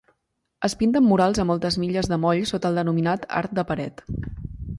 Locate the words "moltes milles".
1.49-2.09